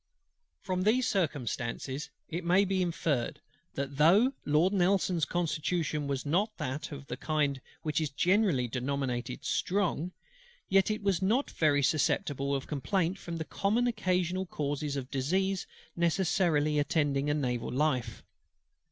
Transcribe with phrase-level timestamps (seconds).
[0.63, 3.39] From these circumstances it may be inferred,
[3.75, 6.51] that though Lord NELSON'S constitution was not
[6.91, 10.11] of that kind which is generally denominated strong,
[10.69, 15.67] yet it was not very susceptible of complaint from the common occasional causes of disease
[15.95, 18.23] necessarily attending a naval life.